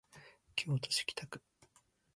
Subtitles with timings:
[0.55, 1.41] 京都市北区